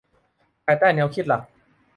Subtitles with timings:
[0.65, 1.41] ภายใต้แนวคิดหลัก